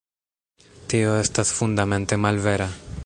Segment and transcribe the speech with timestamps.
[0.93, 2.71] Tio estas fundamente malvera.